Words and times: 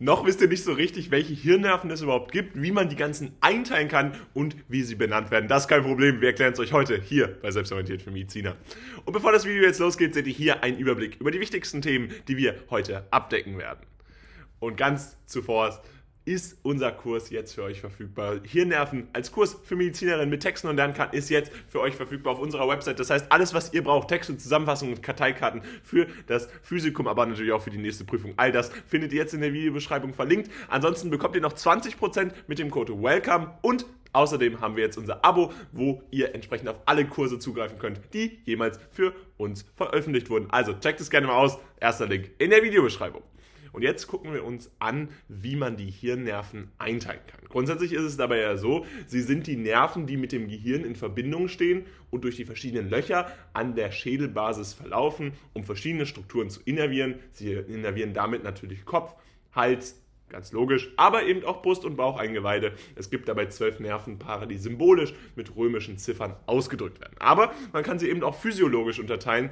Noch 0.00 0.24
wisst 0.24 0.40
ihr 0.40 0.46
nicht 0.46 0.62
so 0.62 0.72
richtig, 0.72 1.10
welche 1.10 1.34
Hirnnerven 1.34 1.90
es 1.90 2.02
überhaupt 2.02 2.30
gibt, 2.30 2.62
wie 2.62 2.70
man 2.70 2.88
die 2.88 2.94
ganzen 2.94 3.32
einteilen 3.40 3.88
kann 3.88 4.14
und 4.32 4.54
wie 4.68 4.82
sie 4.82 4.94
benannt 4.94 5.32
werden. 5.32 5.48
Das 5.48 5.64
ist 5.64 5.68
kein 5.68 5.82
Problem, 5.82 6.20
wir 6.20 6.28
erklären 6.28 6.52
es 6.52 6.60
euch 6.60 6.72
heute 6.72 7.00
hier 7.00 7.36
bei 7.42 7.50
Selbstorientiert 7.50 8.02
für 8.02 8.12
Mediziner. 8.12 8.54
Und 9.04 9.12
bevor 9.12 9.32
das 9.32 9.44
Video 9.44 9.64
jetzt 9.64 9.80
losgeht, 9.80 10.14
seht 10.14 10.28
ihr 10.28 10.32
hier 10.32 10.62
einen 10.62 10.78
Überblick 10.78 11.16
über 11.20 11.32
die 11.32 11.40
wichtigsten 11.40 11.82
Themen, 11.82 12.14
die 12.28 12.36
wir 12.36 12.54
heute 12.70 13.08
abdecken 13.10 13.58
werden. 13.58 13.80
Und 14.60 14.76
ganz 14.76 15.16
zuvor 15.26 15.82
ist 16.28 16.58
unser 16.62 16.92
Kurs 16.92 17.30
jetzt 17.30 17.54
für 17.54 17.62
euch 17.62 17.80
verfügbar. 17.80 18.40
Hirnnerven 18.44 19.08
als 19.14 19.32
Kurs 19.32 19.56
für 19.64 19.76
Medizinerinnen 19.76 20.28
mit 20.28 20.42
Texten 20.42 20.68
und 20.68 20.76
Lernkarten 20.76 21.18
ist 21.18 21.30
jetzt 21.30 21.50
für 21.68 21.80
euch 21.80 21.94
verfügbar 21.94 22.34
auf 22.34 22.38
unserer 22.38 22.68
Website. 22.68 23.00
Das 23.00 23.08
heißt, 23.08 23.32
alles, 23.32 23.54
was 23.54 23.72
ihr 23.72 23.82
braucht, 23.82 24.08
Texte, 24.08 24.36
Zusammenfassungen 24.36 24.96
und 24.96 25.02
Karteikarten 25.02 25.62
für 25.82 26.06
das 26.26 26.50
Physikum, 26.62 27.08
aber 27.08 27.24
natürlich 27.24 27.52
auch 27.52 27.62
für 27.62 27.70
die 27.70 27.78
nächste 27.78 28.04
Prüfung. 28.04 28.34
All 28.36 28.52
das 28.52 28.70
findet 28.86 29.14
ihr 29.14 29.20
jetzt 29.20 29.32
in 29.32 29.40
der 29.40 29.54
Videobeschreibung 29.54 30.12
verlinkt. 30.12 30.50
Ansonsten 30.68 31.08
bekommt 31.08 31.34
ihr 31.34 31.40
noch 31.40 31.54
20% 31.54 32.32
mit 32.46 32.58
dem 32.58 32.70
Code 32.70 33.02
WELCOME 33.02 33.54
und 33.62 33.86
Außerdem 34.14 34.62
haben 34.62 34.74
wir 34.74 34.84
jetzt 34.84 34.96
unser 34.96 35.22
Abo, 35.22 35.52
wo 35.70 36.02
ihr 36.10 36.34
entsprechend 36.34 36.68
auf 36.70 36.80
alle 36.86 37.04
Kurse 37.04 37.38
zugreifen 37.38 37.78
könnt, 37.78 38.00
die 38.14 38.38
jemals 38.46 38.80
für 38.90 39.12
uns 39.36 39.66
veröffentlicht 39.76 40.30
wurden. 40.30 40.48
Also 40.50 40.72
checkt 40.72 41.00
es 41.00 41.10
gerne 41.10 41.26
mal 41.26 41.36
aus. 41.36 41.58
Erster 41.78 42.06
Link 42.06 42.30
in 42.38 42.48
der 42.48 42.62
Videobeschreibung. 42.62 43.22
Und 43.72 43.82
jetzt 43.82 44.06
gucken 44.06 44.32
wir 44.32 44.44
uns 44.44 44.70
an, 44.78 45.08
wie 45.28 45.56
man 45.56 45.76
die 45.76 45.90
Hirnnerven 45.90 46.70
einteilen 46.78 47.20
kann. 47.26 47.40
Grundsätzlich 47.48 47.92
ist 47.92 48.02
es 48.02 48.16
dabei 48.16 48.38
ja 48.38 48.56
so, 48.56 48.86
sie 49.06 49.20
sind 49.20 49.46
die 49.46 49.56
Nerven, 49.56 50.06
die 50.06 50.16
mit 50.16 50.32
dem 50.32 50.48
Gehirn 50.48 50.84
in 50.84 50.96
Verbindung 50.96 51.48
stehen 51.48 51.86
und 52.10 52.24
durch 52.24 52.36
die 52.36 52.44
verschiedenen 52.44 52.90
Löcher 52.90 53.30
an 53.52 53.74
der 53.74 53.90
Schädelbasis 53.90 54.74
verlaufen, 54.74 55.32
um 55.52 55.64
verschiedene 55.64 56.06
Strukturen 56.06 56.50
zu 56.50 56.60
innervieren. 56.64 57.16
Sie 57.32 57.52
innervieren 57.52 58.14
damit 58.14 58.44
natürlich 58.44 58.84
Kopf, 58.84 59.14
Hals, 59.52 59.96
Ganz 60.28 60.52
logisch, 60.52 60.92
aber 60.96 61.24
eben 61.24 61.42
auch 61.44 61.62
Brust- 61.62 61.86
und 61.86 61.96
Baucheingeweide. 61.96 62.72
Es 62.96 63.08
gibt 63.08 63.28
dabei 63.28 63.46
zwölf 63.46 63.80
Nervenpaare, 63.80 64.46
die 64.46 64.58
symbolisch 64.58 65.14
mit 65.36 65.56
römischen 65.56 65.96
Ziffern 65.96 66.36
ausgedrückt 66.44 67.00
werden. 67.00 67.16
Aber 67.18 67.52
man 67.72 67.82
kann 67.82 67.98
sie 67.98 68.10
eben 68.10 68.22
auch 68.22 68.34
physiologisch 68.34 69.00
unterteilen 69.00 69.50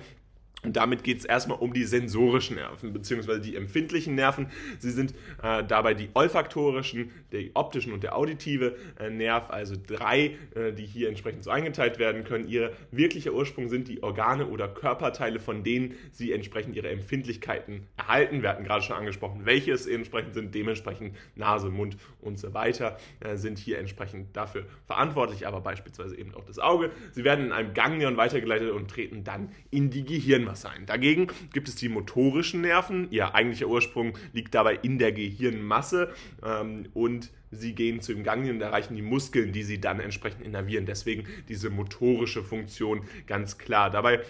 und 0.63 0.77
damit 0.77 1.05
geht 1.05 1.19
es 1.19 1.25
erstmal 1.25 1.59
um 1.59 1.73
die 1.73 1.85
sensorischen 1.85 2.57
Nerven, 2.57 2.93
beziehungsweise 2.93 3.41
die 3.41 3.55
empfindlichen 3.55 4.15
Nerven. 4.15 4.49
Sie 4.79 4.91
sind 4.91 5.15
äh, 5.43 5.63
dabei 5.63 5.95
die 5.95 6.09
olfaktorischen, 6.15 7.13
der 7.31 7.43
optischen 7.55 7.93
und 7.93 8.03
der 8.03 8.17
auditive 8.17 8.77
äh, 8.99 9.11
Nerv, 9.11 9.51
also 9.51 9.77
drei, 9.87 10.37
äh, 10.55 10.73
die 10.73 10.87
hier 10.87 11.09
entsprechend 11.09 11.45
so 11.45 11.51
eingeteilt 11.51 11.99
werden 11.99 12.25
können. 12.25 12.49
Ihr 12.49 12.73
wirklicher 12.91 13.33
Ursprung 13.33 13.69
sind 13.69 13.87
die 13.87 14.03
Organe 14.03 14.47
oder 14.47 14.67
Körperteile, 14.67 15.39
von 15.39 15.63
denen 15.63 15.95
sie 16.11 16.33
entsprechend 16.33 16.75
ihre 16.75 16.89
Empfindlichkeiten 16.89 17.87
erhalten. 17.97 18.43
Wir 18.43 18.49
hatten 18.49 18.65
gerade 18.65 18.83
schon 18.83 18.97
angesprochen, 18.97 19.43
welche 19.45 19.73
es 19.73 19.87
entsprechend 19.87 20.35
sind. 20.35 20.55
Dementsprechend 20.55 21.15
Nase, 21.37 21.69
Mund 21.69 21.97
und 22.21 22.41
so 22.41 22.55
weiter 22.55 22.97
äh, 23.21 23.37
sind 23.37 23.59
hier 23.59 23.79
entsprechend 23.79 24.37
dafür 24.37 24.65
verantwortlich, 24.87 25.47
aber 25.47 25.61
beispielsweise 25.61 26.19
eben 26.19 26.35
auch 26.35 26.45
das 26.45 26.59
Auge. 26.59 26.91
Sie 27.13 27.23
werden 27.23 27.47
in 27.47 27.53
einem 27.53 27.73
Ganglion 27.73 28.17
weitergeleitet 28.17 28.71
und 28.71 28.91
treten 28.91 29.23
dann 29.23 29.51
in 29.71 29.91
die 29.91 30.03
Gehirnmasse 30.47 30.63
sein. 30.63 30.87
Dagegen 30.87 31.29
gibt 31.53 31.69
es 31.69 31.75
die 31.75 31.89
motorischen 31.89 32.61
Nerven. 32.61 33.09
Ihr 33.11 33.35
eigentlicher 33.35 33.67
Ursprung 33.67 34.17
liegt 34.33 34.55
dabei 34.55 34.79
in 34.83 34.99
der 34.99 35.13
Gehirnmasse 35.13 36.13
ähm, 36.45 36.87
und 36.95 37.31
sie 37.51 37.75
gehen 37.75 38.01
zu 38.01 38.15
den 38.15 38.25
Ganglien 38.25 38.57
und 38.57 38.63
erreichen 38.63 38.95
die 38.97 39.03
Muskeln, 39.03 39.53
die 39.53 39.63
sie 39.63 39.81
dann 39.81 40.01
entsprechend 40.01 40.43
innervieren. 40.43 40.87
Deswegen 40.87 41.27
diese 41.49 41.71
motorische 41.71 42.43
Funktion 42.43 43.03
ganz 43.27 43.59
klar. 43.59 43.91
Dabei 43.91 44.21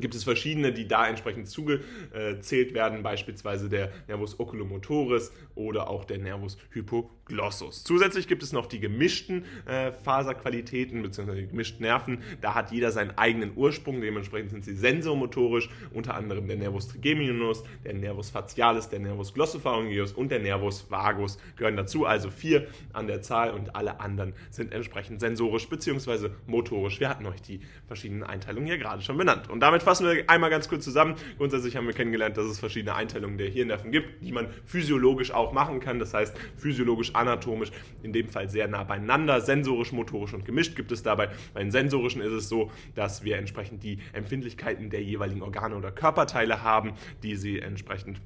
gibt 0.00 0.14
es 0.14 0.24
verschiedene, 0.24 0.72
die 0.72 0.88
da 0.88 1.06
entsprechend 1.06 1.48
zugezählt 1.48 2.74
werden, 2.74 3.02
beispielsweise 3.02 3.68
der 3.68 3.92
Nervus 4.08 4.40
oculomotoris 4.40 5.32
oder 5.54 5.88
auch 5.88 6.04
der 6.04 6.18
Nervus 6.18 6.56
hypoglossus. 6.70 7.84
Zusätzlich 7.84 8.26
gibt 8.26 8.42
es 8.42 8.52
noch 8.52 8.66
die 8.66 8.80
gemischten 8.80 9.44
äh, 9.66 9.92
Faserqualitäten 9.92 11.02
bzw. 11.02 11.42
die 11.42 11.46
gemischten 11.48 11.82
Nerven. 11.82 12.22
Da 12.40 12.54
hat 12.54 12.72
jeder 12.72 12.90
seinen 12.90 13.16
eigenen 13.18 13.52
Ursprung, 13.54 14.00
dementsprechend 14.00 14.50
sind 14.50 14.64
sie 14.64 14.74
sensomotorisch, 14.74 15.68
unter 15.92 16.14
anderem 16.14 16.46
der 16.46 16.56
Nervus 16.56 16.88
trigeminus, 16.88 17.62
der 17.84 17.94
Nervus 17.94 18.30
facialis, 18.30 18.88
der 18.88 19.00
Nervus 19.00 19.34
glossopharyngeus 19.34 20.12
und 20.12 20.30
der 20.30 20.40
Nervus 20.40 20.90
vagus 20.90 21.38
gehören 21.56 21.76
dazu, 21.76 22.06
also 22.06 22.30
vier 22.30 22.66
an 22.92 23.06
der 23.06 23.20
Zahl 23.20 23.50
und 23.50 23.76
alle 23.76 24.00
anderen 24.00 24.32
sind 24.50 24.72
entsprechend 24.72 25.20
sensorisch 25.20 25.68
bzw. 25.68 26.30
motorisch. 26.46 26.98
Wir 26.98 27.10
hatten 27.10 27.26
euch 27.26 27.42
die 27.42 27.60
verschiedenen 27.86 28.22
Einteilungen 28.22 28.66
hier 28.66 28.78
gerade 28.78 29.02
schon 29.02 29.18
benannt. 29.18 29.50
Und 29.50 29.60
damit 29.60 29.81
fassen 29.82 30.06
wir 30.06 30.28
einmal 30.28 30.50
ganz 30.50 30.68
kurz 30.68 30.84
zusammen. 30.84 31.14
Grundsätzlich 31.38 31.76
haben 31.76 31.86
wir 31.86 31.94
kennengelernt, 31.94 32.36
dass 32.36 32.46
es 32.46 32.58
verschiedene 32.58 32.94
Einteilungen 32.94 33.38
der 33.38 33.48
Hirnnerven 33.48 33.90
gibt, 33.92 34.22
die 34.22 34.32
man 34.32 34.48
physiologisch 34.64 35.30
auch 35.32 35.52
machen 35.52 35.80
kann. 35.80 35.98
Das 35.98 36.14
heißt, 36.14 36.34
physiologisch, 36.56 37.14
anatomisch, 37.14 37.70
in 38.02 38.12
dem 38.12 38.28
Fall 38.28 38.48
sehr 38.48 38.68
nah 38.68 38.84
beieinander. 38.84 39.40
Sensorisch, 39.40 39.92
motorisch 39.92 40.34
und 40.34 40.44
gemischt 40.44 40.76
gibt 40.76 40.92
es 40.92 41.02
dabei. 41.02 41.30
Bei 41.54 41.60
den 41.60 41.70
sensorischen 41.70 42.22
ist 42.22 42.32
es 42.32 42.48
so, 42.48 42.70
dass 42.94 43.24
wir 43.24 43.36
entsprechend 43.36 43.82
die 43.82 43.98
Empfindlichkeiten 44.12 44.90
der 44.90 45.02
jeweiligen 45.02 45.42
Organe 45.42 45.76
oder 45.76 45.90
Körperteile 45.90 46.62
haben, 46.62 46.92
die 47.22 47.36
sie 47.36 47.58
entsprechend 47.60 48.20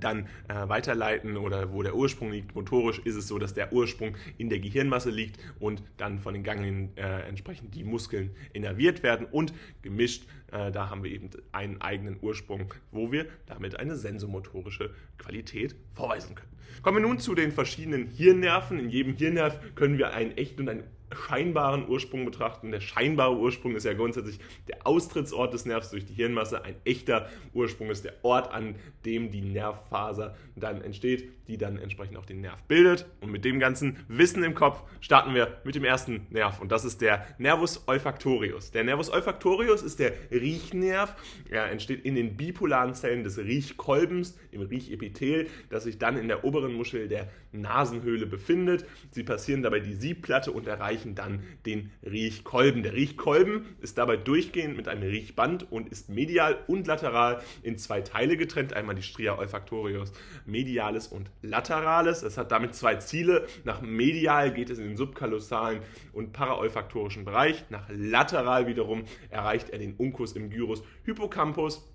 dann 0.00 0.26
äh, 0.48 0.68
weiterleiten 0.68 1.36
oder 1.36 1.72
wo 1.72 1.82
der 1.82 1.94
Ursprung 1.94 2.32
liegt. 2.32 2.54
Motorisch 2.54 2.98
ist 3.00 3.16
es 3.16 3.28
so, 3.28 3.38
dass 3.38 3.54
der 3.54 3.72
Ursprung 3.72 4.16
in 4.38 4.48
der 4.48 4.58
Gehirnmasse 4.58 5.10
liegt 5.10 5.38
und 5.60 5.82
dann 5.96 6.18
von 6.18 6.34
den 6.34 6.42
Ganglien 6.42 6.96
äh, 6.96 7.20
entsprechend 7.28 7.74
die 7.74 7.84
Muskeln 7.84 8.34
innerviert 8.52 9.02
werden 9.02 9.26
und 9.30 9.52
gemischt, 9.82 10.24
äh, 10.52 10.70
da 10.72 10.90
haben 10.90 11.04
wir 11.04 11.10
eben 11.10 11.30
einen 11.52 11.80
eigenen 11.80 12.18
Ursprung, 12.20 12.74
wo 12.90 13.12
wir 13.12 13.26
damit 13.46 13.78
eine 13.78 13.96
sensomotorische 13.96 14.90
Qualität 15.18 15.76
vorweisen 15.94 16.34
können. 16.34 16.50
Kommen 16.82 16.98
wir 16.98 17.08
nun 17.08 17.18
zu 17.18 17.34
den 17.34 17.52
verschiedenen 17.52 18.06
Hirnnerven. 18.06 18.78
In 18.78 18.90
jedem 18.90 19.14
Hirnnerv 19.14 19.58
können 19.74 19.98
wir 19.98 20.12
einen 20.12 20.32
echten 20.36 20.62
und 20.62 20.68
einen 20.68 20.84
scheinbaren 21.12 21.88
Ursprung 21.88 22.24
betrachten. 22.24 22.70
Der 22.72 22.80
scheinbare 22.80 23.36
Ursprung 23.36 23.76
ist 23.76 23.84
ja 23.84 23.92
grundsätzlich 23.92 24.38
der 24.68 24.86
Austrittsort 24.86 25.54
des 25.54 25.64
Nervs 25.64 25.90
durch 25.90 26.04
die 26.04 26.14
Hirnmasse. 26.14 26.64
Ein 26.64 26.76
echter 26.84 27.28
Ursprung 27.54 27.90
ist 27.90 28.04
der 28.04 28.14
Ort, 28.22 28.52
an 28.52 28.74
dem 29.04 29.30
die 29.30 29.40
Nervfaser 29.40 30.36
dann 30.56 30.82
entsteht, 30.82 31.28
die 31.48 31.58
dann 31.58 31.78
entsprechend 31.78 32.16
auch 32.16 32.26
den 32.26 32.40
Nerv 32.40 32.62
bildet. 32.64 33.06
Und 33.20 33.30
mit 33.30 33.44
dem 33.44 33.60
ganzen 33.60 33.98
Wissen 34.08 34.42
im 34.42 34.54
Kopf 34.54 34.82
starten 35.00 35.34
wir 35.34 35.60
mit 35.64 35.74
dem 35.74 35.84
ersten 35.84 36.26
Nerv 36.30 36.60
und 36.60 36.72
das 36.72 36.84
ist 36.84 37.00
der 37.00 37.26
Nervus 37.38 37.86
olfactorius. 37.86 38.72
Der 38.72 38.84
Nervus 38.84 39.10
olfactorius 39.10 39.82
ist 39.82 40.00
der 40.00 40.12
Riechnerv. 40.30 41.14
Er 41.48 41.70
entsteht 41.70 42.04
in 42.04 42.14
den 42.14 42.36
bipolaren 42.36 42.94
Zellen 42.94 43.22
des 43.22 43.38
Riechkolbens, 43.38 44.38
im 44.50 44.62
Riechepithel, 44.62 45.48
das 45.70 45.84
sich 45.84 45.98
dann 45.98 46.16
in 46.16 46.28
der 46.28 46.44
oberen 46.44 46.74
Muschel 46.74 47.08
der 47.08 47.28
Nasenhöhle 47.52 48.26
befindet. 48.26 48.86
Sie 49.10 49.22
passieren 49.22 49.62
dabei 49.62 49.80
die 49.80 49.94
Siebplatte 49.94 50.52
und 50.52 50.66
erreichen 50.66 50.95
erreichen 50.96 51.14
dann 51.14 51.42
den 51.66 51.90
Riechkolben. 52.02 52.82
Der 52.82 52.94
Riechkolben 52.94 53.76
ist 53.80 53.98
dabei 53.98 54.16
durchgehend 54.16 54.76
mit 54.76 54.88
einem 54.88 55.02
Riechband 55.02 55.70
und 55.70 55.90
ist 55.90 56.08
medial 56.08 56.56
und 56.66 56.86
lateral 56.86 57.42
in 57.62 57.76
zwei 57.76 58.00
Teile 58.00 58.36
getrennt. 58.36 58.72
Einmal 58.72 58.94
die 58.94 59.02
Stria 59.02 59.36
olfactorius 59.38 60.12
medialis 60.46 61.06
und 61.08 61.30
laterales. 61.42 62.22
Es 62.22 62.38
hat 62.38 62.50
damit 62.50 62.74
zwei 62.74 62.96
Ziele. 62.96 63.46
Nach 63.64 63.82
medial 63.82 64.52
geht 64.52 64.70
es 64.70 64.78
in 64.78 64.88
den 64.88 64.96
subkalosalen 64.96 65.80
und 66.12 66.32
paraolfaktorischen 66.32 67.24
Bereich. 67.24 67.64
Nach 67.68 67.86
lateral 67.90 68.66
wiederum 68.66 69.04
erreicht 69.28 69.70
er 69.70 69.78
den 69.78 69.94
Uncus 69.96 70.32
im 70.32 70.50
Gyrus 70.50 70.82
Hippocampus. 71.04 71.86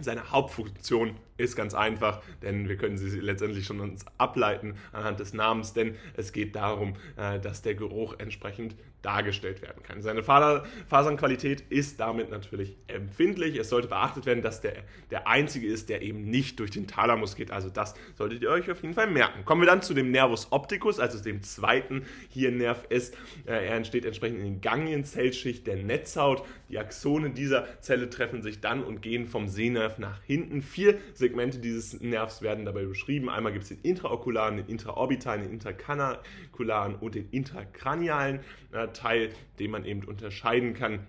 Seine 0.00 0.30
Hauptfunktion 0.30 1.16
ist 1.36 1.56
ganz 1.56 1.74
einfach, 1.74 2.22
denn 2.42 2.68
wir 2.68 2.76
können 2.76 2.98
sie 2.98 3.20
letztendlich 3.20 3.66
schon 3.66 3.80
uns 3.80 4.04
ableiten 4.18 4.74
anhand 4.92 5.20
des 5.20 5.34
Namens, 5.34 5.72
denn 5.72 5.96
es 6.16 6.32
geht 6.32 6.56
darum, 6.56 6.94
äh, 7.16 7.38
dass 7.40 7.62
der 7.62 7.74
Geruch 7.74 8.14
entsprechend 8.18 8.76
dargestellt 9.02 9.62
werden 9.62 9.84
kann. 9.84 10.02
Seine 10.02 10.24
Fasernqualität 10.24 11.62
ist 11.68 12.00
damit 12.00 12.28
natürlich 12.30 12.76
empfindlich. 12.88 13.56
Es 13.56 13.68
sollte 13.68 13.86
beachtet 13.86 14.26
werden, 14.26 14.42
dass 14.42 14.60
der 14.60 14.82
der 15.10 15.28
einzige 15.28 15.68
ist, 15.68 15.88
der 15.88 16.02
eben 16.02 16.28
nicht 16.28 16.58
durch 16.58 16.72
den 16.72 16.88
Thalamus 16.88 17.36
geht. 17.36 17.52
Also 17.52 17.70
das 17.70 17.94
solltet 18.16 18.42
ihr 18.42 18.50
euch 18.50 18.68
auf 18.70 18.82
jeden 18.82 18.94
Fall 18.94 19.06
merken. 19.06 19.44
Kommen 19.44 19.62
wir 19.62 19.66
dann 19.66 19.82
zu 19.82 19.94
dem 19.94 20.10
Nervus 20.10 20.48
opticus, 20.50 20.98
also 20.98 21.22
dem 21.22 21.42
zweiten 21.42 22.04
Hirnnerv 22.30 22.84
ist. 22.88 23.14
Äh, 23.46 23.66
er 23.66 23.76
entsteht 23.76 24.04
entsprechend 24.04 24.38
in 24.40 24.44
den 24.44 24.60
Ganglienzellschicht 24.60 25.66
der 25.66 25.76
Netzhaut. 25.76 26.42
Die 26.68 26.78
Axone 26.78 27.30
dieser 27.30 27.80
Zelle 27.80 28.10
treffen 28.10 28.42
sich 28.42 28.60
dann 28.60 28.82
und 28.82 29.02
gehen 29.02 29.26
vom 29.26 29.46
Sehnerv 29.46 29.98
nach 29.98 30.20
hinten. 30.24 30.62
Vier 30.62 30.98
Segmente 31.26 31.58
dieses 31.58 32.00
Nervs 32.00 32.40
werden 32.40 32.64
dabei 32.64 32.84
beschrieben. 32.84 33.28
Einmal 33.28 33.52
gibt 33.52 33.64
es 33.64 33.70
den 33.70 33.80
intraokularen, 33.80 34.58
den 34.58 34.66
intraorbitalen, 34.66 35.42
den 35.42 35.50
intercanakularen 35.50 36.94
und 36.94 37.16
den 37.16 37.28
intrakranialen 37.30 38.38
äh, 38.70 38.86
Teil, 38.92 39.30
den 39.58 39.72
man 39.72 39.84
eben 39.84 40.04
unterscheiden 40.04 40.72
kann. 40.74 41.04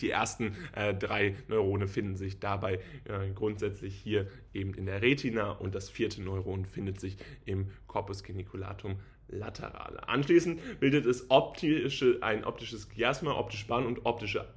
Die 0.00 0.10
ersten 0.10 0.56
äh, 0.74 0.92
drei 0.92 1.36
Neurone 1.46 1.86
finden 1.86 2.16
sich 2.16 2.40
dabei 2.40 2.80
äh, 3.04 3.30
grundsätzlich 3.32 3.94
hier 3.94 4.26
eben 4.52 4.74
in 4.74 4.86
der 4.86 5.02
Retina 5.02 5.52
und 5.52 5.76
das 5.76 5.88
vierte 5.88 6.20
Neuron 6.20 6.64
findet 6.64 6.98
sich 6.98 7.16
im 7.44 7.70
Corpus 7.86 8.24
geniculatum 8.24 8.98
laterale. 9.28 10.08
Anschließend 10.08 10.80
bildet 10.80 11.06
es 11.06 11.30
optische, 11.30 12.18
ein 12.22 12.44
optisches 12.44 12.88
Chiasma, 12.90 13.38
optische 13.38 13.68
Bahn 13.68 13.86
und 13.86 14.04
optische 14.04 14.48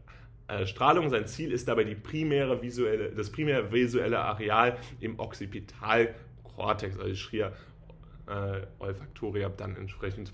Strahlung. 0.65 1.09
Sein 1.09 1.27
Ziel 1.27 1.51
ist 1.51 1.67
dabei 1.67 1.83
die 1.83 1.95
primäre 1.95 2.61
visuelle, 2.61 3.11
das 3.11 3.29
primäre 3.31 3.71
visuelle 3.71 4.19
Areal 4.19 4.77
im 4.99 5.19
Occipital 5.19 6.13
Cortex, 6.43 6.97
also 6.97 7.15
Schria 7.15 7.51
äh, 8.27 8.61
olfactoria, 8.79 9.49
dann 9.49 9.75
entsprechend 9.75 10.33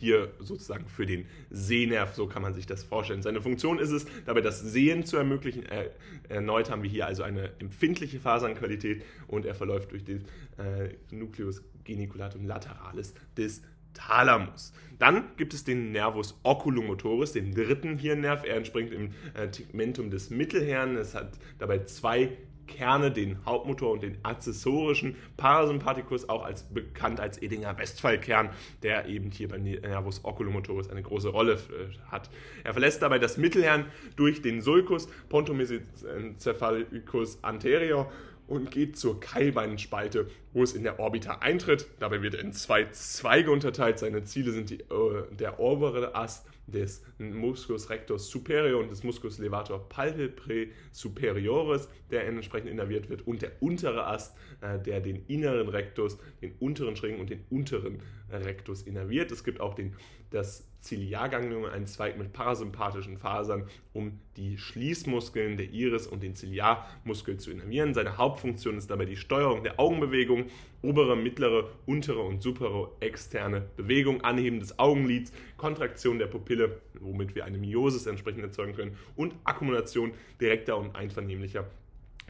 hier 0.00 0.32
sozusagen 0.38 0.86
für 0.86 1.06
den 1.06 1.26
Sehnerv, 1.50 2.14
so 2.14 2.26
kann 2.26 2.42
man 2.42 2.54
sich 2.54 2.66
das 2.66 2.82
vorstellen. 2.82 3.22
Seine 3.22 3.42
Funktion 3.42 3.78
ist 3.78 3.90
es, 3.90 4.06
dabei 4.24 4.40
das 4.40 4.60
Sehen 4.60 5.04
zu 5.04 5.16
ermöglichen. 5.16 5.66
Äh, 5.66 5.90
erneut 6.28 6.70
haben 6.70 6.82
wir 6.82 6.90
hier 6.90 7.06
also 7.06 7.22
eine 7.22 7.50
empfindliche 7.58 8.18
Fasernqualität 8.18 9.02
und 9.26 9.44
er 9.44 9.54
verläuft 9.54 9.92
durch 9.92 10.04
den 10.04 10.24
äh, 10.56 10.94
Nucleus 11.14 11.62
geniculatum 11.84 12.46
lateralis 12.46 13.14
des 13.36 13.62
Thalamus. 13.96 14.72
Dann 14.98 15.24
gibt 15.36 15.52
es 15.52 15.64
den 15.64 15.92
Nervus 15.92 16.38
oculomotoris, 16.42 17.32
den 17.32 17.54
dritten 17.54 17.98
Hirnnerv. 17.98 18.44
Er 18.44 18.56
entspringt 18.56 18.92
im 18.92 19.10
äh, 19.34 19.48
Tegmentum 19.48 20.08
des 20.10 20.30
Mittelhirns. 20.30 20.98
Es 20.98 21.14
hat 21.14 21.32
dabei 21.58 21.80
zwei 21.80 22.38
Kerne, 22.66 23.12
den 23.12 23.44
Hauptmotor 23.46 23.92
und 23.92 24.02
den 24.02 24.18
accessorischen 24.24 25.14
Parasympathikus, 25.36 26.28
auch 26.28 26.44
als 26.44 26.64
bekannt 26.64 27.20
als 27.20 27.40
Edinger 27.40 27.78
Westphal-Kern, 27.78 28.50
der 28.82 29.06
eben 29.06 29.30
hier 29.30 29.46
beim 29.48 29.62
Nervus 29.62 30.24
oculomotoris 30.24 30.90
eine 30.90 31.02
große 31.02 31.28
Rolle 31.28 31.52
äh, 31.54 32.10
hat. 32.10 32.28
Er 32.64 32.72
verlässt 32.72 33.02
dabei 33.02 33.20
das 33.20 33.36
Mittelhirn 33.36 33.84
durch 34.16 34.42
den 34.42 34.60
Sulcus 34.60 35.08
pontomesencephalicus 35.28 37.44
anterior 37.44 38.10
und 38.46 38.70
geht 38.70 38.98
zur 38.98 39.20
Keilbeinspalte, 39.20 40.28
wo 40.52 40.62
es 40.62 40.72
in 40.72 40.82
der 40.82 40.98
Orbita 41.00 41.38
eintritt. 41.40 41.86
Dabei 41.98 42.22
wird 42.22 42.34
er 42.34 42.40
in 42.40 42.52
zwei 42.52 42.86
Zweige 42.86 43.50
unterteilt. 43.50 43.98
Seine 43.98 44.24
Ziele 44.24 44.52
sind 44.52 44.70
die, 44.70 44.80
äh, 44.80 45.24
der 45.32 45.60
obere 45.60 46.14
Ast 46.14 46.46
des 46.66 47.04
Musculus 47.18 47.90
rectus 47.90 48.30
superior 48.30 48.80
und 48.80 48.90
des 48.90 49.04
Musculus 49.04 49.38
levator 49.38 49.88
palpebrae 49.88 50.68
superioris, 50.92 51.88
der 52.10 52.26
entsprechend 52.26 52.70
innerviert 52.70 53.08
wird, 53.08 53.26
und 53.26 53.42
der 53.42 53.52
untere 53.60 54.06
Ast, 54.06 54.36
äh, 54.60 54.78
der 54.78 55.00
den 55.00 55.24
inneren 55.26 55.68
Rectus, 55.68 56.18
den 56.42 56.52
unteren 56.58 56.96
Schrägen 56.96 57.20
und 57.20 57.30
den 57.30 57.44
unteren 57.50 58.00
Rectus 58.30 58.82
innerviert. 58.82 59.30
Es 59.30 59.44
gibt 59.44 59.60
auch 59.60 59.74
den, 59.74 59.94
das 60.30 60.68
Ziliarganglion, 60.80 61.66
einen 61.66 61.86
Zweig 61.86 62.16
mit 62.16 62.32
parasympathischen 62.32 63.18
Fasern, 63.18 63.68
um 63.92 64.20
die 64.36 64.56
Schließmuskeln 64.58 65.56
der 65.56 65.70
Iris 65.70 66.06
und 66.06 66.22
den 66.22 66.34
Ziliarmuskel 66.34 67.38
zu 67.38 67.50
innervieren. 67.50 67.94
Seine 67.94 68.16
Hauptfunktion 68.16 68.76
ist 68.78 68.90
dabei 68.90 69.04
die 69.04 69.16
Steuerung 69.16 69.64
der 69.64 69.80
Augenbewegung, 69.80 70.46
obere, 70.82 71.16
mittlere, 71.16 71.70
untere 71.86 72.20
und 72.20 72.42
supere 72.42 72.92
externe 73.00 73.68
Bewegung, 73.76 74.20
Anheben 74.22 74.60
des 74.60 74.78
Augenlids, 74.78 75.32
Kontraktion 75.56 76.18
der 76.18 76.26
Pupille, 76.26 76.55
womit 77.00 77.34
wir 77.34 77.44
eine 77.44 77.58
Miosis 77.58 78.06
entsprechend 78.06 78.42
erzeugen 78.42 78.74
können, 78.74 78.96
und 79.16 79.34
Akkumulation 79.44 80.12
direkter 80.40 80.76
und 80.76 80.94
einvernehmlicher 80.94 81.66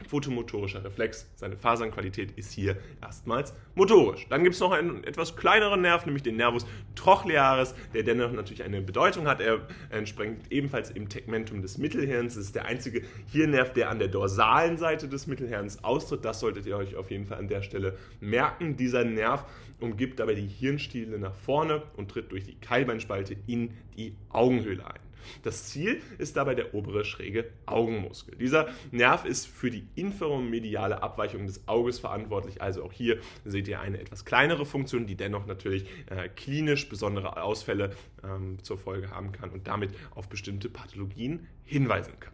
Photomotorischer 0.05 0.83
Reflex. 0.83 1.29
Seine 1.35 1.57
Fasernqualität 1.57 2.31
ist 2.31 2.51
hier 2.51 2.77
erstmals 3.01 3.53
motorisch. 3.75 4.27
Dann 4.29 4.43
gibt 4.43 4.55
es 4.55 4.61
noch 4.61 4.71
einen 4.71 5.03
etwas 5.03 5.35
kleineren 5.35 5.81
Nerv, 5.81 6.05
nämlich 6.05 6.23
den 6.23 6.37
Nervus 6.37 6.65
trochlearis, 6.95 7.75
der 7.93 8.03
dennoch 8.03 8.31
natürlich 8.31 8.63
eine 8.63 8.81
Bedeutung 8.81 9.27
hat. 9.27 9.41
Er 9.41 9.67
entspringt 9.89 10.51
ebenfalls 10.51 10.91
im 10.91 11.09
Tegmentum 11.09 11.61
des 11.61 11.77
Mittelhirns. 11.77 12.35
Das 12.35 12.45
ist 12.45 12.55
der 12.55 12.65
einzige 12.65 13.03
Hirnnerv, 13.31 13.73
der 13.73 13.89
an 13.89 13.99
der 13.99 14.07
dorsalen 14.07 14.77
Seite 14.77 15.07
des 15.07 15.27
Mittelhirns 15.27 15.83
austritt. 15.83 16.23
Das 16.23 16.39
solltet 16.39 16.65
ihr 16.65 16.77
euch 16.77 16.95
auf 16.95 17.11
jeden 17.11 17.25
Fall 17.25 17.37
an 17.37 17.47
der 17.47 17.61
Stelle 17.61 17.97
merken. 18.19 18.77
Dieser 18.77 19.03
Nerv 19.03 19.45
umgibt 19.79 20.19
dabei 20.19 20.35
die 20.35 20.47
Hirnstiele 20.47 21.19
nach 21.19 21.35
vorne 21.35 21.83
und 21.95 22.09
tritt 22.09 22.31
durch 22.31 22.45
die 22.45 22.55
Keilbeinspalte 22.55 23.35
in 23.47 23.71
die 23.95 24.15
Augenhöhle 24.29 24.85
ein. 24.85 25.06
Das 25.43 25.65
Ziel 25.65 26.01
ist 26.17 26.37
dabei 26.37 26.55
der 26.55 26.73
obere 26.73 27.05
schräge 27.05 27.49
Augenmuskel. 27.65 28.35
Dieser 28.37 28.67
Nerv 28.91 29.25
ist 29.25 29.47
für 29.47 29.71
die 29.71 29.87
inferomediale 29.95 31.01
Abweichung 31.03 31.45
des 31.45 31.67
Auges 31.67 31.99
verantwortlich. 31.99 32.61
Also 32.61 32.83
auch 32.83 32.93
hier 32.93 33.19
seht 33.45 33.67
ihr 33.67 33.79
eine 33.79 33.99
etwas 33.99 34.25
kleinere 34.25 34.65
Funktion, 34.65 35.05
die 35.05 35.15
dennoch 35.15 35.45
natürlich 35.45 35.85
äh, 36.09 36.29
klinisch 36.29 36.89
besondere 36.89 37.41
Ausfälle 37.41 37.95
ähm, 38.23 38.63
zur 38.63 38.77
Folge 38.77 39.11
haben 39.11 39.31
kann 39.31 39.49
und 39.49 39.67
damit 39.67 39.91
auf 40.15 40.29
bestimmte 40.29 40.69
Pathologien 40.69 41.47
hinweisen 41.65 42.13
kann. 42.19 42.33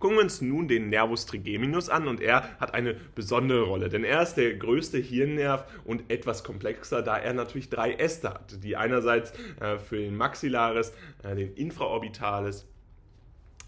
Gucken 0.00 0.16
wir 0.16 0.22
uns 0.24 0.40
nun 0.40 0.66
den 0.66 0.88
Nervus 0.88 1.26
trigeminus 1.26 1.90
an 1.90 2.08
und 2.08 2.22
er 2.22 2.58
hat 2.58 2.72
eine 2.72 2.94
besondere 3.14 3.64
Rolle, 3.64 3.90
denn 3.90 4.02
er 4.02 4.22
ist 4.22 4.34
der 4.34 4.54
größte 4.54 4.96
Hirnnerv 4.96 5.66
und 5.84 6.10
etwas 6.10 6.42
komplexer, 6.42 7.02
da 7.02 7.18
er 7.18 7.34
natürlich 7.34 7.68
drei 7.68 7.92
Äste 7.92 8.30
hat, 8.30 8.64
die 8.64 8.76
einerseits 8.76 9.32
äh, 9.60 9.78
für 9.78 9.98
den 9.98 10.16
Maxillaris, 10.16 10.94
äh, 11.22 11.36
den 11.36 11.52
Infraorbitalis, 11.52 12.66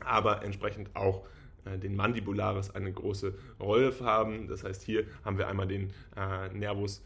aber 0.01 0.43
entsprechend 0.43 0.89
auch 0.97 1.27
äh, 1.67 1.79
den 1.79 1.95
Mandibularis 1.95 2.75
eine 2.75 2.93
große 2.93 3.35
Rolle 3.61 3.93
haben. 4.01 4.49
Das 4.49 4.65
heißt, 4.65 4.83
hier 4.83 5.05
haben 5.27 5.37
wir 5.37 5.49
einmal 5.49 5.67
den 5.67 5.93
äh, 6.17 6.49
Nervus 6.57 7.03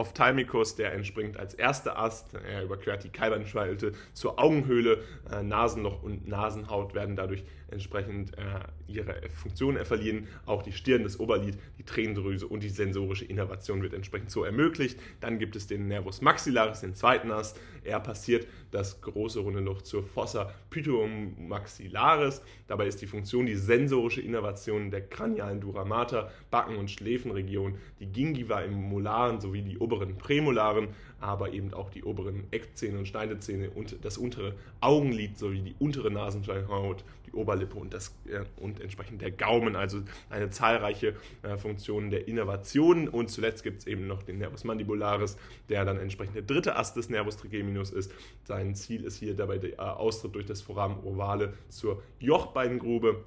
Ophthalmicus, 0.00 0.76
der 0.76 0.92
entspringt 0.92 1.36
als 1.36 1.52
erster 1.52 1.98
Ast. 1.98 2.34
Er 2.34 2.64
überquert 2.64 3.04
die 3.04 3.10
Kalbeinspalte 3.10 3.92
zur 4.14 4.38
Augenhöhle. 4.38 5.02
Äh, 5.30 5.42
Nasenloch 5.42 6.02
und 6.02 6.26
Nasenhaut 6.26 6.94
werden 6.94 7.16
dadurch 7.16 7.44
entsprechend 7.70 8.36
äh, 8.36 8.42
ihre 8.86 9.14
Funktion 9.34 9.76
verlieren. 9.84 10.26
Auch 10.46 10.62
die 10.62 10.72
Stirn, 10.72 11.04
das 11.04 11.20
Oberlid, 11.20 11.58
die 11.78 11.84
Tränendrüse 11.84 12.46
und 12.46 12.62
die 12.62 12.70
sensorische 12.70 13.26
Innervation 13.26 13.82
wird 13.82 13.92
entsprechend 13.92 14.30
so 14.30 14.42
ermöglicht. 14.42 14.98
Dann 15.20 15.38
gibt 15.38 15.54
es 15.54 15.66
den 15.66 15.86
Nervus 15.86 16.22
maxillaris, 16.22 16.80
den 16.80 16.94
zweiten 16.94 17.30
Ast. 17.30 17.60
Er 17.84 18.00
passiert 18.00 18.46
das 18.70 19.00
große 19.00 19.40
runde 19.40 19.60
Loch 19.60 19.82
zur 19.82 20.02
Fossa 20.02 20.52
pituomaxillaris. 20.70 22.42
Dabei 22.66 22.86
ist 22.86 23.00
die 23.02 23.06
Funktion 23.06 23.46
die 23.46 23.56
sensorische 23.56 24.20
Innervation 24.20 24.90
der 24.90 25.02
kranialen 25.02 25.60
Duramata, 25.60 26.30
Backen- 26.50 26.76
und 26.76 26.90
Schläfenregion, 26.90 27.76
die 27.98 28.06
Gingiva 28.06 28.60
im 28.60 28.74
Molaren 28.74 29.40
sowie 29.40 29.62
die 29.62 29.78
oberen 29.78 30.16
Prämolaren, 30.16 30.88
aber 31.20 31.52
eben 31.52 31.74
auch 31.74 31.90
die 31.90 32.04
oberen 32.04 32.44
Eckzähne 32.50 32.98
und 32.98 33.08
Schneidezähne 33.08 33.70
und 33.70 33.96
das 34.02 34.18
untere 34.18 34.54
Augenlid 34.80 35.38
sowie 35.38 35.60
die 35.60 35.74
untere 35.78 36.10
Nasenschleimhaut, 36.10 37.04
die 37.32 37.36
Oberlippe 37.36 37.76
und, 37.78 37.94
das, 37.94 38.14
äh, 38.26 38.44
und 38.60 38.80
entsprechend 38.80 39.22
der 39.22 39.30
Gaumen, 39.30 39.76
also 39.76 40.00
eine 40.28 40.50
zahlreiche 40.50 41.14
äh, 41.42 41.56
Funktionen 41.56 42.10
der 42.10 42.28
Innervation. 42.28 43.08
Und 43.08 43.30
zuletzt 43.30 43.62
gibt 43.62 43.80
es 43.80 43.86
eben 43.86 44.06
noch 44.06 44.22
den 44.22 44.38
Nervus 44.38 44.64
mandibularis, 44.64 45.36
der 45.68 45.84
dann 45.84 45.98
entsprechend 45.98 46.36
der 46.36 46.42
dritte 46.42 46.76
Ast 46.76 46.96
des 46.96 47.08
Nervus 47.08 47.36
trigeminus 47.36 47.90
ist. 47.90 48.12
Sein 48.44 48.74
Ziel 48.74 49.04
ist 49.04 49.18
hier 49.18 49.34
dabei 49.34 49.58
der 49.58 49.72
äh, 49.72 49.76
Austritt 49.76 50.34
durch 50.34 50.46
das 50.46 50.60
Foramen 50.62 51.02
ovale 51.04 51.54
zur 51.68 52.02
Jochbeingrube. 52.18 53.24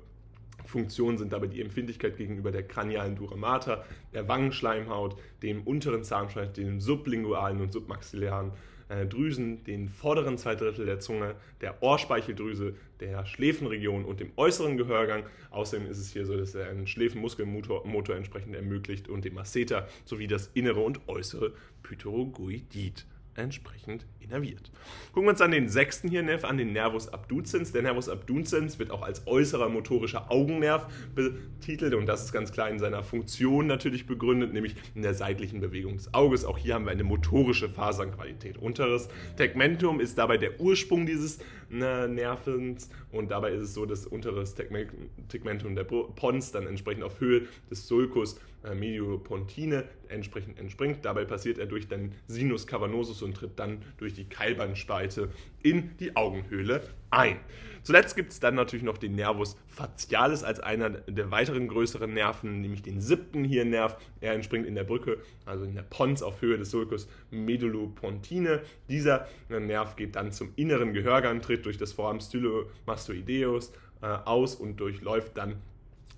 Funktionen 0.65 1.17
sind 1.17 1.33
dabei 1.33 1.47
die 1.47 1.61
Empfindlichkeit 1.61 2.15
gegenüber 2.15 2.51
der 2.51 2.63
kranialen 2.63 3.15
Duramata, 3.15 3.83
der 4.13 4.27
Wangenschleimhaut, 4.27 5.19
dem 5.41 5.63
unteren 5.63 6.03
Zahnschneid, 6.03 6.55
dem 6.55 6.79
sublingualen 6.79 7.59
und 7.59 7.73
submaxillären 7.73 8.51
äh, 8.89 9.05
Drüsen, 9.05 9.63
den 9.63 9.89
vorderen 9.89 10.37
zwei 10.37 10.55
Drittel 10.55 10.85
der 10.85 10.99
Zunge, 10.99 11.35
der 11.61 11.81
Ohrspeicheldrüse, 11.81 12.75
der 12.99 13.25
Schläfenregion 13.25 14.05
und 14.05 14.19
dem 14.19 14.31
äußeren 14.35 14.77
Gehörgang. 14.77 15.23
Außerdem 15.51 15.89
ist 15.89 15.99
es 15.99 16.11
hier 16.11 16.25
so, 16.25 16.37
dass 16.37 16.55
er 16.55 16.69
einen 16.69 16.87
Schläfenmuskelmotor 16.87 17.85
Motor 17.85 18.15
entsprechend 18.15 18.55
ermöglicht 18.55 19.07
und 19.07 19.25
dem 19.25 19.35
Masseter 19.35 19.87
sowie 20.05 20.27
das 20.27 20.49
innere 20.53 20.79
und 20.79 21.07
äußere 21.07 21.53
Pterygoidit 21.83 23.05
entsprechend 23.35 24.05
innerviert. 24.19 24.71
Gucken 25.11 25.27
wir 25.27 25.31
uns 25.31 25.39
dann 25.39 25.51
den 25.51 25.69
sechsten 25.69 26.09
Hirnnerv 26.09 26.43
an, 26.43 26.57
den 26.57 26.73
Nervus 26.73 27.07
abducens. 27.07 27.71
Der 27.71 27.81
Nervus 27.81 28.09
abducens 28.09 28.79
wird 28.79 28.91
auch 28.91 29.01
als 29.01 29.27
äußerer 29.27 29.69
motorischer 29.69 30.31
Augennerv 30.31 30.87
betitelt 31.15 31.93
und 31.93 32.05
das 32.05 32.23
ist 32.23 32.31
ganz 32.31 32.51
klar 32.51 32.69
in 32.69 32.79
seiner 32.79 33.03
Funktion 33.03 33.67
natürlich 33.67 34.07
begründet, 34.07 34.53
nämlich 34.53 34.75
in 34.95 35.01
der 35.01 35.13
seitlichen 35.13 35.59
Bewegung 35.59 35.97
des 35.97 36.13
Auges. 36.13 36.45
Auch 36.45 36.57
hier 36.57 36.75
haben 36.75 36.85
wir 36.85 36.91
eine 36.91 37.03
motorische 37.03 37.69
Fasernqualität. 37.69 38.57
Unteres 38.57 39.09
Tegmentum 39.37 39.99
ist 39.99 40.17
dabei 40.17 40.37
der 40.37 40.59
Ursprung 40.59 41.05
dieses 41.05 41.39
äh, 41.71 42.07
Nervens 42.07 42.89
und 43.11 43.31
dabei 43.31 43.51
ist 43.51 43.61
es 43.61 43.73
so, 43.73 43.85
dass 43.85 44.05
unteres 44.05 44.55
Tegmentum 44.55 45.75
der 45.75 45.83
Pons 45.83 46.51
dann 46.51 46.67
entsprechend 46.67 47.03
auf 47.03 47.19
Höhe 47.19 47.47
des 47.69 47.87
Sulcus 47.87 48.39
äh, 48.63 48.75
Mediopontine 48.75 49.85
entsprechend 50.07 50.59
entspringt. 50.59 51.03
Dabei 51.03 51.25
passiert 51.25 51.57
er 51.57 51.65
durch 51.65 51.87
den 51.87 52.13
Sinus 52.27 52.67
cavernosus 52.67 53.21
und 53.23 53.35
tritt 53.35 53.57
dann 53.57 53.81
durch 53.97 54.13
die 54.13 54.25
Keilbahnspalte 54.25 55.29
in 55.61 55.97
die 55.97 56.15
Augenhöhle 56.15 56.81
ein. 57.09 57.39
Zuletzt 57.83 58.15
gibt 58.15 58.31
es 58.31 58.39
dann 58.39 58.55
natürlich 58.55 58.85
noch 58.85 58.97
den 58.97 59.15
Nervus 59.15 59.57
facialis 59.67 60.43
als 60.43 60.61
einer 60.61 60.89
der 60.89 61.31
weiteren 61.31 61.67
größeren 61.67 62.13
Nerven, 62.13 62.61
nämlich 62.61 62.81
den 62.81 63.01
siebten 63.01 63.43
Hirnnerv. 63.43 63.97
Er 64.21 64.33
entspringt 64.33 64.65
in 64.65 64.75
der 64.75 64.85
Brücke, 64.85 65.17
also 65.45 65.65
in 65.65 65.75
der 65.75 65.83
Pons 65.83 66.23
auf 66.23 66.41
Höhe 66.41 66.57
des 66.57 66.71
Sulcus 66.71 67.09
medulopontine. 67.29 68.61
Dieser 68.87 69.27
Nerv 69.49 69.97
geht 69.97 70.15
dann 70.15 70.31
zum 70.31 70.53
inneren 70.55 70.93
Gehörgang, 70.93 71.41
tritt 71.41 71.65
durch 71.65 71.77
das 71.77 71.91
Foramen 71.91 72.21
stylomastoideus 72.21 73.73
äh, 74.01 74.05
aus 74.05 74.55
und 74.55 74.77
durchläuft 74.77 75.37
dann 75.37 75.57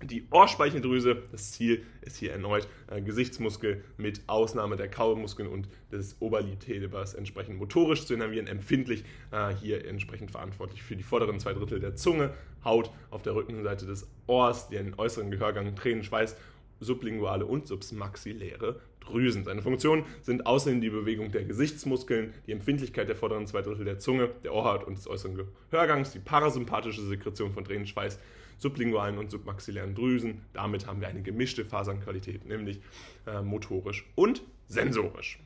die 0.04 0.28
Ohrspeicheldrüse, 0.30 1.24
das 1.32 1.54
Ziel 1.54 1.84
ist 2.02 2.18
hier 2.18 2.32
erneut 2.32 2.68
äh, 2.88 3.02
Gesichtsmuskel 3.02 3.84
mit 3.98 4.22
Ausnahme 4.28 4.76
der 4.76 4.90
Kaulmuskeln 4.90 5.48
und 5.48 5.68
des 5.92 6.18
Oberliphelebers 6.20 7.14
entsprechend 7.14 7.58
motorisch 7.58 8.06
zu 8.06 8.14
innervieren, 8.14 8.48
empfindlich 8.48 9.04
äh, 9.32 9.54
hier 9.56 9.86
entsprechend 9.86 10.32
verantwortlich 10.32 10.84
für 10.84 10.96
die 10.96 11.04
vorderen 11.04 11.40
zwei 11.40 11.54
Drittel 11.54 11.80
der 11.80 11.96
Zunge, 11.96 12.34
Haut 12.64 12.92
auf 13.10 13.22
der 13.22 13.36
Rückenseite 13.36 13.86
des 13.86 14.08
Ohrs, 14.28 14.70
den 14.70 14.98
äußeren 14.98 15.32
Gehörgang, 15.32 15.76
Tränen, 15.76 16.04
Schweiß 16.04 16.36
sublinguale 16.80 17.46
und 17.46 17.68
submaxilläre 17.68 18.82
Drüsen. 19.06 19.44
Seine 19.44 19.62
Funktionen 19.62 20.04
sind 20.22 20.46
außerdem 20.46 20.82
die 20.82 20.90
Bewegung 20.90 21.32
der 21.32 21.46
Gesichtsmuskeln, 21.46 22.34
die 22.48 22.52
Empfindlichkeit 22.52 23.08
der 23.08 23.16
vorderen 23.16 23.48
zwei 23.48 23.62
Drittel 23.62 23.86
der 23.86 24.00
Zunge, 24.00 24.30
der 24.44 24.54
Ohrhaut 24.54 24.84
und 24.84 24.98
des 24.98 25.08
äußeren 25.08 25.38
Gehörgangs, 25.70 26.12
die 26.12 26.20
parasympathische 26.20 27.02
Sekretion 27.02 27.52
von 27.54 27.64
Tränenschweiß, 27.64 28.20
sublingualen 28.58 29.18
und 29.18 29.32
submaxillären 29.32 29.96
Drüsen. 29.96 30.42
Damit 30.54 30.88
haben 30.88 31.02
wir 31.02 31.08
eine 31.08 31.22
gemischte 31.22 31.66
Fasernqualität, 31.66 32.46
nämlich 32.46 32.80
äh, 33.28 33.42
motorisch 33.42 34.06
und 34.16 34.42
sensorisch. 34.68 35.40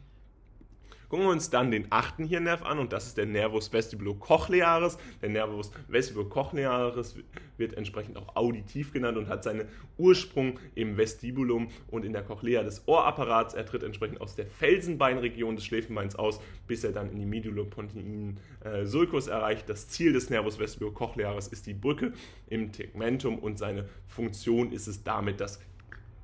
Gucken 1.09 1.25
wir 1.25 1.31
uns 1.31 1.49
dann 1.49 1.71
den 1.71 1.87
achten 1.89 2.23
Hirnnerv 2.23 2.61
an 2.61 2.77
und 2.77 2.93
das 2.93 3.07
ist 3.07 3.17
der 3.17 3.25
Nervus 3.25 3.73
vestibulocochlearis. 3.73 4.99
Der 5.23 5.29
Nervus 5.29 5.71
vestibulocochlearis 5.87 7.15
wird 7.57 7.73
entsprechend 7.73 8.15
auch 8.17 8.35
auditiv 8.35 8.93
genannt 8.93 9.17
und 9.17 9.27
hat 9.27 9.43
seinen 9.43 9.67
Ursprung 9.97 10.59
im 10.75 10.97
Vestibulum 10.97 11.69
und 11.87 12.05
in 12.05 12.13
der 12.13 12.21
Cochlea 12.21 12.61
des 12.61 12.87
Ohrapparats. 12.87 13.55
Er 13.55 13.65
tritt 13.65 13.81
entsprechend 13.81 14.21
aus 14.21 14.35
der 14.35 14.45
Felsenbeinregion 14.45 15.55
des 15.55 15.65
Schläfenbeins 15.65 16.15
aus, 16.15 16.39
bis 16.67 16.83
er 16.83 16.91
dann 16.91 17.11
in 17.11 17.17
die 17.17 17.25
Medulopontinen 17.25 18.39
äh, 18.63 18.85
Sulcus 18.85 19.27
erreicht. 19.27 19.67
Das 19.67 19.89
Ziel 19.89 20.13
des 20.13 20.29
Nervus 20.29 20.59
vestibulocochlearis 20.59 21.47
ist 21.47 21.65
die 21.65 21.73
Brücke 21.73 22.13
im 22.47 22.71
Tegmentum 22.71 23.39
und 23.39 23.57
seine 23.57 23.89
Funktion 24.05 24.71
ist 24.71 24.85
es 24.85 25.03
damit, 25.03 25.41
das 25.41 25.59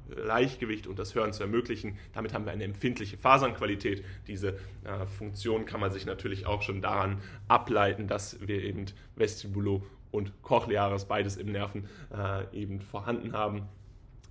Gleichgewicht 0.10 0.88
und 0.88 1.00
das 1.00 1.16
Hören 1.16 1.34
zu 1.34 1.44
ermöglichen. 1.44 1.98
Damit 2.14 2.34
haben 2.34 2.46
wir 2.46 2.52
eine 2.52 2.64
empfindliche 2.64 3.18
Fasernqualität. 3.18 4.04
Diese 4.28 4.50
äh, 4.84 5.06
Funktion 5.18 5.66
kann 5.66 5.80
man 5.80 5.92
sich 5.92 6.06
natürlich 6.06 6.46
auch 6.46 6.62
schon 6.62 6.82
daran 6.82 7.22
ableiten, 7.48 8.08
dass 8.08 8.38
wir 8.46 8.64
eben 8.64 8.86
Vestibulo 9.16 9.84
und 10.12 10.42
Cochlearis 10.42 11.06
beides 11.06 11.38
im 11.38 11.52
Nerven 11.52 11.90
äh, 12.14 12.58
eben 12.58 12.82
vorhanden 12.82 13.34
haben. 13.34 13.64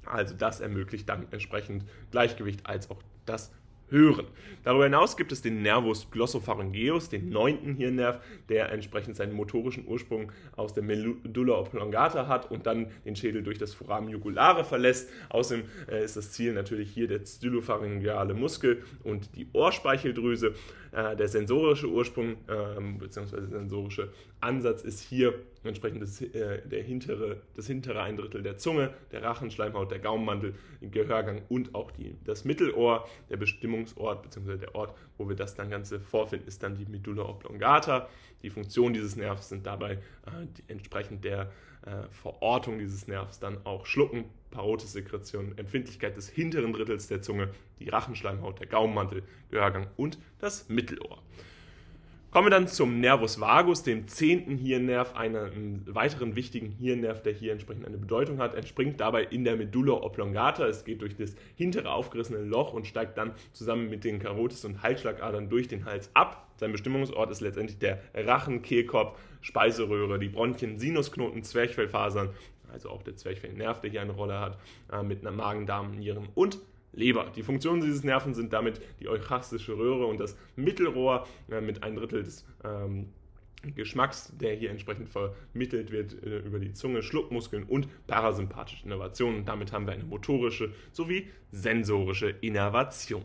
Also 0.07 0.35
das 0.35 0.61
ermöglicht 0.61 1.09
dann 1.09 1.27
entsprechend 1.31 1.85
Gleichgewicht 2.11 2.67
als 2.67 2.91
auch 2.91 3.03
das 3.27 3.53
hören. 3.91 4.27
Darüber 4.65 4.85
hinaus 4.85 5.17
gibt 5.17 5.31
es 5.31 5.43
den 5.43 5.63
Nervus 5.63 6.11
glossopharyngeus, 6.11 7.11
den 7.11 7.29
neunten 7.29 7.75
Hirnnerv, 7.75 8.21
der 8.49 8.73
entsprechend 8.73 9.17
seinen 9.17 9.35
motorischen 9.35 9.87
Ursprung 9.87 10.33
aus 10.57 10.73
der 10.73 10.83
Medulla 10.83 11.55
oblongata 11.59 12.27
hat 12.27 12.51
und 12.51 12.67
dann 12.67 12.87
den 13.05 13.15
Schädel 13.15 13.43
durch 13.43 13.59
das 13.59 13.75
Foramen 13.75 14.09
jugulare 14.09 14.65
verlässt. 14.65 15.11
Außerdem 15.29 15.67
äh, 15.91 16.05
ist 16.05 16.17
das 16.17 16.33
Ziel 16.33 16.55
natürlich 16.55 16.91
hier 16.91 17.09
der 17.09 17.21
stylopharyngeale 17.27 18.35
Muskel 18.35 18.83
und 19.03 19.37
die 19.37 19.49
Ohrspeicheldrüse. 19.53 20.55
Äh, 20.95 21.17
der 21.17 21.27
sensorische 21.27 21.89
Ursprung 21.89 22.37
äh, 22.47 22.81
bzw. 22.99 23.41
sensorische 23.47 24.13
Ansatz 24.41 24.83
ist 24.83 25.01
hier 25.01 25.35
entsprechend 25.65 26.03
das, 26.03 26.21
äh, 26.21 26.63
der 26.69 26.85
hintere, 26.85 27.41
das 27.57 27.67
hintere 27.67 28.01
ein 28.03 28.17
Drittel 28.17 28.45
der 28.45 28.59
Zunge, 28.59 28.95
der 29.11 29.25
Rachenschleimhaut, 29.25 29.91
der 29.91 29.99
Gaumenmantel, 29.99 30.55
den 30.81 30.93
Gehörgang 30.93 31.43
und 31.49 31.75
auch 31.75 31.91
die, 31.91 32.17
das 32.25 32.45
Mittelohr. 32.45 33.09
Der 33.29 33.37
Bestimmungsort 33.39 34.23
bzw. 34.23 34.57
der 34.57 34.75
Ort, 34.77 34.95
wo 35.19 35.29
wir 35.29 35.35
das 35.35 35.57
dann 35.57 35.69
Ganze 35.69 35.99
vorfinden, 35.99 36.47
ist 36.47 36.63
dann 36.63 36.77
die 36.77 36.87
Medulla 36.87 37.25
oblongata. 37.25 38.09
Die 38.45 38.51
Funktion 38.51 38.93
dieses 38.93 39.17
Nervs 39.17 39.49
sind 39.49 39.67
dabei 39.67 39.95
äh, 39.95 40.47
die, 40.57 40.63
entsprechend 40.69 41.25
der 41.25 41.51
äh, 41.87 42.09
Verortung 42.11 42.79
dieses 42.79 43.09
Nervs 43.09 43.41
dann 43.41 43.59
auch 43.65 43.87
Schlucken, 43.87 44.27
Parotissekretion, 44.55 45.59
Empfindlichkeit 45.59 46.17
des 46.17 46.29
hinteren 46.29 46.73
Drittels 46.73 47.09
der 47.09 47.21
Zunge, 47.21 47.51
die 47.81 47.89
Rachenschleimhaut, 47.89 48.61
der 48.61 48.67
Gaumenmantel, 48.69 49.23
Gehörgang 49.51 49.89
und 49.97 50.19
das 50.39 50.69
Mittelohr. 50.69 51.19
Kommen 52.35 52.47
wir 52.47 52.51
dann 52.51 52.67
zum 52.67 52.99
Nervus 52.99 53.41
vagus, 53.41 53.85
dem 53.85 54.09
zehnten 54.09 54.57
Hirnnerv, 54.57 55.15
einem 55.15 55.83
weiteren 55.87 56.35
wichtigen 56.35 56.69
Hirnnerv, 56.69 57.23
der 57.23 57.33
hier 57.33 57.53
entsprechend 57.53 57.87
eine 57.87 57.97
Bedeutung 57.97 58.39
hat. 58.39 58.57
Entspringt 58.57 58.99
dabei 58.99 59.23
in 59.23 59.45
der 59.45 59.55
Medulla 59.55 59.93
oblongata. 59.93 60.67
Es 60.67 60.85
geht 60.85 61.01
durch 61.01 61.15
das 61.15 61.37
hintere 61.55 61.93
aufgerissene 61.93 62.41
Loch 62.41 62.73
und 62.73 62.89
steigt 62.89 63.19
dann 63.19 63.35
zusammen 63.53 63.89
mit 63.89 64.03
den 64.03 64.19
Karotis- 64.19 64.67
und 64.67 64.83
Halsschlagadern 64.83 65.49
durch 65.49 65.69
den 65.69 65.85
Hals 65.85 66.11
ab. 66.15 66.49
Sein 66.57 66.73
Bestimmungsort 66.73 67.31
ist 67.31 67.41
letztendlich 67.41 67.79
der 67.79 68.01
Rachen, 68.15 68.63
Kehlkopf, 68.63 69.17
Speiseröhre, 69.41 70.19
die 70.19 70.29
Bronchien, 70.29 70.81
Sinusknoten, 70.81 71.45
Zwerchfellfasern, 71.45 72.31
also 72.75 72.91
auch 72.91 73.03
der 73.03 73.17
Zwerchfellnerv, 73.17 73.81
der 73.81 73.91
hier 73.91 74.03
eine 74.03 74.13
Rolle 74.13 74.39
hat, 74.39 74.59
äh, 74.93 75.03
mit 75.03 75.21
einer 75.21 75.35
Magen, 75.35 75.67
Darm, 75.67 75.93
Nieren 75.93 76.29
und 76.35 76.59
Leber. 76.93 77.33
Die 77.35 77.43
Funktionen 77.43 77.81
dieses 77.81 78.05
Nerven 78.05 78.35
sind 78.35 78.53
damit 78.53 78.81
die 79.01 79.09
euchastische 79.09 79.77
Röhre 79.77 80.07
und 80.07 80.21
das 80.21 80.37
Mittelrohr 80.57 81.27
äh, 81.51 81.61
mit 81.61 81.83
einem 81.83 81.97
Drittel 81.97 82.23
des 82.23 82.45
ähm, 82.65 83.09
Geschmacks, 83.75 84.33
der 84.37 84.55
hier 84.55 84.71
entsprechend 84.71 85.09
vermittelt 85.09 85.91
wird 85.91 86.23
äh, 86.23 86.39
über 86.41 86.59
die 86.59 86.73
Zunge, 86.73 87.03
Schluckmuskeln 87.03 87.65
und 87.65 87.89
parasympathische 88.07 88.85
Innervationen. 88.85 89.39
Und 89.39 89.49
damit 89.49 89.73
haben 89.73 89.87
wir 89.87 89.95
eine 89.95 90.05
motorische 90.05 90.73
sowie 90.93 91.29
sensorische 91.51 92.29
Innervation. 92.29 93.25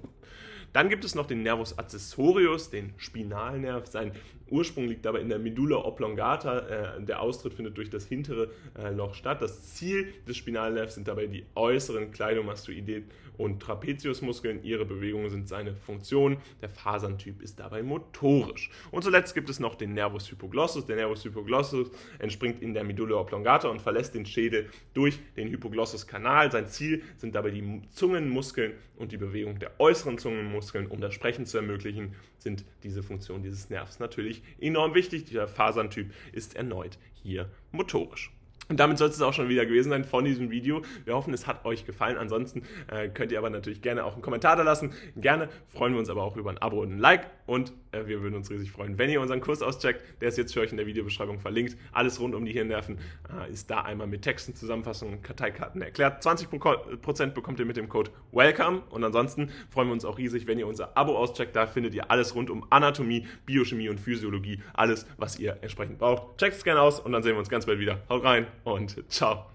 Dann 0.72 0.89
gibt 0.89 1.03
es 1.03 1.15
noch 1.15 1.25
den 1.25 1.41
Nervus 1.41 1.77
accessorius, 1.77 2.70
den 2.70 2.94
Spinalnerv. 2.98 3.88
Sein 3.88 4.12
Ursprung 4.51 4.88
liegt 4.88 5.06
aber 5.08 5.20
in 5.20 5.29
der 5.29 5.39
Medulla 5.39 5.77
oblongata. 5.77 6.60
Äh, 6.98 7.01
der 7.03 7.22
Austritt 7.22 7.53
findet 7.53 7.77
durch 7.77 7.89
das 7.89 8.06
hintere 8.06 8.50
äh, 8.77 8.91
Loch 8.91 9.13
statt. 9.13 9.41
Das 9.41 9.75
Ziel 9.75 10.13
des 10.27 10.38
Spinalnervs 10.38 10.96
sind 10.96 11.08
dabei 11.08 11.27
die 11.27 11.46
äußeren 11.56 12.12
Cleidomastoidee 12.12 13.03
und 13.38 13.62
Trapeziusmuskeln. 13.62 14.63
Ihre 14.63 14.86
Bewegungen 14.86 15.29
sind 15.29 15.48
seine 15.48 15.74
Funktion. 15.74 16.38
Der 16.62 16.70
Faserntyp 16.70 17.41
ist 17.41 17.60
dabei 17.60 17.82
motorisch. 17.82 18.70
Und 18.91 19.03
zuletzt 19.03 19.34
gibt 19.34 19.50
es 19.50 19.60
noch 19.60 19.75
den 19.75 19.94
Nervus 19.94 20.29
hypoglossus. 20.29 20.86
Der 20.86 20.98
Nervus 20.98 21.24
hypoglossus 21.24 21.89
entspringt 22.20 22.62
in 22.62 22.74
der 22.74 22.84
Medulla 22.84 23.15
oblongata 23.15 23.70
und 23.70 23.82
verlässt 23.82 24.13
den 24.13 24.25
Schädel 24.25 24.70
durch 24.94 25.20
den 25.38 25.48
Hypoglossuskanal. 25.50 26.51
Sein 26.51 26.68
Ziel 26.68 27.01
sind 27.18 27.34
dabei 27.34 27.51
die 27.51 27.82
Zungenmuskeln 27.91 28.74
und 28.98 29.13
die 29.13 29.18
Bewegung 29.18 29.58
der 29.60 29.79
äußeren 29.79 30.18
Zungenmuskeln, 30.18 30.88
um 30.88 31.00
das 31.00 31.13
Sprechen 31.13 31.46
zu 31.46 31.58
ermöglichen, 31.58 32.15
sind 32.39 32.65
diese 32.84 33.03
Funktionen 33.03 33.43
dieses 33.43 33.69
Nervs 33.69 34.00
natürlich 34.00 34.41
enorm 34.60 34.96
wichtig. 34.96 35.25
Der 35.25 35.48
Faserntyp 35.48 36.13
ist 36.31 36.55
erneut 36.55 36.98
hier 37.13 37.50
motorisch. 37.72 38.31
Und 38.69 38.79
damit 38.79 38.99
soll 38.99 39.09
es 39.09 39.19
auch 39.19 39.33
schon 39.33 39.49
wieder 39.49 39.65
gewesen 39.65 39.89
sein 39.89 40.05
von 40.05 40.23
diesem 40.25 40.51
Video. 40.51 40.83
Wir 41.03 41.15
hoffen, 41.15 41.33
es 41.33 41.47
hat 41.47 41.65
euch 41.65 41.88
gefallen. 41.88 42.17
Ansonsten 42.17 42.61
äh, 42.88 43.09
könnt 43.09 43.31
ihr 43.31 43.39
aber 43.39 43.49
natürlich 43.49 43.81
gerne 43.81 44.05
auch 44.05 44.13
einen 44.13 44.21
Kommentar 44.21 44.55
da 44.55 44.61
lassen. 44.61 44.93
Gerne 45.15 45.49
freuen 45.67 45.93
wir 45.93 45.99
uns 45.99 46.09
aber 46.09 46.21
auch 46.21 46.38
über 46.38 46.51
ein 46.51 46.59
Abo 46.59 46.81
und 46.81 46.93
ein 46.93 46.99
Like. 46.99 47.25
Und 47.47 47.73
äh, 47.91 48.05
wir 48.05 48.21
würden 48.21 48.35
uns 48.35 48.51
riesig 48.51 48.71
freuen, 48.71 48.99
wenn 48.99 49.09
ihr 49.09 49.21
unseren 49.21 49.41
Kurs 49.41 49.63
auscheckt. 49.63 50.03
Der 50.21 50.29
ist 50.29 50.38
jetzt 50.38 50.53
für 50.53 50.61
euch 50.61 50.69
in 50.69 50.77
der 50.77 50.85
Videobeschreibung 50.85 51.39
verlinkt. 51.39 51.77
Alles 51.93 52.19
rund 52.19 52.35
um 52.35 52.45
die 52.45 52.51
Hirnnerven 52.51 52.99
äh, 53.27 53.51
ist 53.51 53.71
da 53.71 53.81
einmal 53.81 54.05
mit 54.05 54.21
Texten, 54.21 54.53
Zusammenfassungen 54.53 55.23
Karteikarten 55.23 55.81
erklärt. 55.81 56.23
20% 56.23 57.31
bekommt 57.31 57.59
ihr 57.59 57.65
mit 57.65 57.75
dem 57.75 57.89
Code 57.89 58.11
WELCOME. 58.31 58.83
Und 58.91 59.03
ansonsten 59.03 59.49
freuen 59.71 59.88
wir 59.88 59.93
uns 59.93 60.05
auch 60.05 60.19
riesig, 60.19 60.45
wenn 60.45 60.59
ihr 60.59 60.67
unser 60.67 60.95
Abo 60.95 61.17
auscheckt. 61.17 61.55
Da 61.55 61.65
findet 61.65 61.95
ihr 61.95 62.11
alles 62.11 62.35
rund 62.35 62.51
um 62.51 62.67
Anatomie, 62.69 63.25
Biochemie 63.47 63.89
und 63.89 63.99
Physiologie. 63.99 64.61
Alles, 64.73 65.07
was 65.17 65.39
ihr 65.39 65.57
entsprechend 65.61 65.97
braucht. 65.97 66.38
Checkt 66.38 66.55
es 66.55 66.63
gerne 66.63 66.81
aus 66.81 66.99
und 66.99 67.11
dann 67.13 67.23
sehen 67.23 67.33
wir 67.33 67.39
uns 67.39 67.49
ganz 67.49 67.65
bald 67.65 67.79
wieder. 67.79 68.01
Haut 68.09 68.23
rein! 68.23 68.45
Und 68.63 69.03
ciao. 69.09 69.45